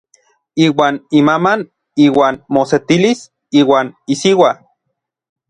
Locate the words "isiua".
4.17-4.53